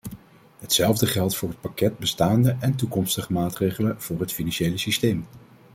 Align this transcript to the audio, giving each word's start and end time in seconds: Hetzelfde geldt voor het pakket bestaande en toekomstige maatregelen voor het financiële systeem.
Hetzelfde 0.59 1.05
geldt 1.07 1.35
voor 1.35 1.49
het 1.49 1.59
pakket 1.61 1.97
bestaande 1.97 2.57
en 2.59 2.75
toekomstige 2.75 3.33
maatregelen 3.33 4.01
voor 4.01 4.19
het 4.19 4.33
financiële 4.33 4.77
systeem. 4.77 5.27